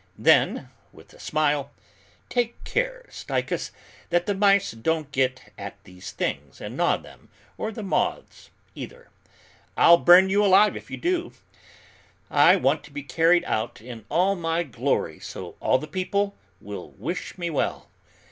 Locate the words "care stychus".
2.63-3.69